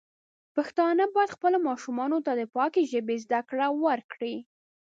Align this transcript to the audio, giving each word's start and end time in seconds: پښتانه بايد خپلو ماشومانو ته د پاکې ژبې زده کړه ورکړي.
پښتانه 0.55 1.03
بايد 1.13 1.33
خپلو 1.35 1.57
ماشومانو 1.67 2.17
ته 2.25 2.31
د 2.39 2.41
پاکې 2.55 2.81
ژبې 2.91 3.15
زده 3.23 3.39
کړه 3.49 3.67
ورکړي. 3.85 4.35